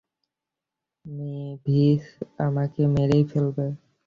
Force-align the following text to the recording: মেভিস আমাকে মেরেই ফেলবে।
মেভিস 1.05 2.03
আমাকে 2.39 2.81
মেরেই 2.93 3.23
ফেলবে। 3.31 3.65